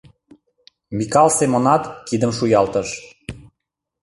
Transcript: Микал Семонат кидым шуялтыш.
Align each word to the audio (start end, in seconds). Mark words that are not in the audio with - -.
Микал 0.97 1.29
Семонат 1.37 1.83
кидым 2.07 2.31
шуялтыш. 2.37 2.89